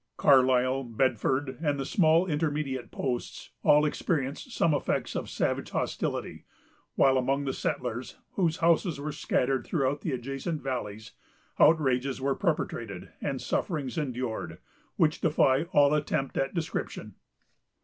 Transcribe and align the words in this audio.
Carlisle, 0.17 0.83
Bedford, 0.85 1.59
and 1.63 1.79
the 1.79 1.85
small 1.85 2.25
intermediate 2.25 2.89
posts, 2.89 3.51
all 3.61 3.85
experienced 3.85 4.49
some 4.51 4.73
effects 4.73 5.15
of 5.15 5.29
savage 5.29 5.69
hostility; 5.69 6.43
while 6.95 7.19
among 7.19 7.45
the 7.45 7.53
settlers, 7.53 8.15
whose 8.31 8.57
houses 8.57 8.99
were 8.99 9.11
scattered 9.11 9.63
throughout 9.63 10.01
the 10.01 10.11
adjacent 10.11 10.59
valleys, 10.63 11.11
outrages 11.59 12.19
were 12.19 12.33
perpetrated, 12.33 13.11
and 13.21 13.41
sufferings 13.43 13.95
endured, 13.95 14.57
which 14.95 15.21
defy 15.21 15.65
all 15.65 15.93
attempt 15.93 16.35
at 16.35 16.55
description. 16.55 17.13